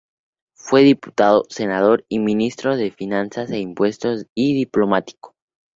[0.57, 5.35] Fue diputado, senador, ministro de finanzas e impuestos y diplomático.